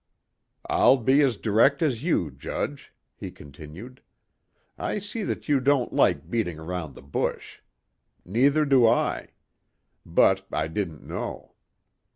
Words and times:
"I'll 0.67 0.97
be 0.97 1.21
as 1.21 1.37
direct 1.37 1.83
as 1.83 2.03
you, 2.03 2.31
Judge," 2.31 2.91
he 3.15 3.29
continued. 3.29 4.01
"I 4.75 4.97
see 4.97 5.21
that 5.21 5.47
you 5.47 5.59
don't 5.59 5.93
like 5.93 6.27
beating 6.27 6.57
around 6.57 6.95
the 6.95 7.03
bush. 7.03 7.59
Neither 8.25 8.65
do 8.65 8.87
I. 8.87 9.27
But 10.03 10.47
I 10.51 10.69
didn't 10.69 11.03
know. 11.03 11.53